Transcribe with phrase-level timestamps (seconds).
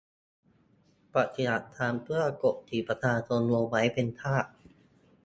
[1.15, 4.45] ปฏิบัติการเพื่อกดขี่ประชาชนลงไว้เป็นทาส